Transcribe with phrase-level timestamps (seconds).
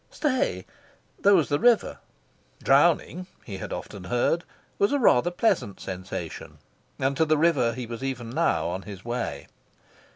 [0.09, 0.65] Stay!
[1.19, 1.99] there was the river.
[2.63, 4.43] Drowning (he had often heard)
[4.79, 6.57] was a rather pleasant sensation.
[6.97, 9.45] And to the river he was even now on his way.